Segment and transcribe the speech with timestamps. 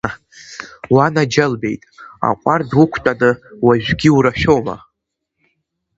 [0.93, 1.81] Уанаџьалбеит,
[2.27, 3.31] аҟәардә уқәтәаны
[3.65, 4.75] уажәгьы урашәома?!